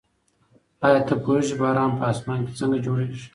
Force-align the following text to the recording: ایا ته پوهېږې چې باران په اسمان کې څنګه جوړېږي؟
ایا 0.85 1.01
ته 1.07 1.15
پوهېږې 1.23 1.45
چې 1.47 1.55
باران 1.61 1.91
په 1.97 2.03
اسمان 2.11 2.39
کې 2.45 2.53
څنګه 2.59 2.77
جوړېږي؟ 2.85 3.23